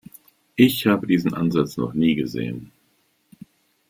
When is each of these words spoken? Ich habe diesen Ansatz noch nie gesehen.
Ich 0.55 0.87
habe 0.87 1.05
diesen 1.05 1.35
Ansatz 1.35 1.77
noch 1.77 1.93
nie 1.93 2.15
gesehen. 2.15 2.71